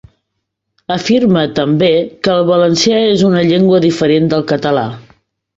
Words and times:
Afirma, 0.95 1.43
també, 1.59 1.91
que 2.29 2.33
el 2.37 2.49
valencià 2.49 3.05
és 3.13 3.27
una 3.31 3.47
llengua 3.53 3.85
diferent 3.89 4.29
del 4.33 4.49
català. 4.55 4.89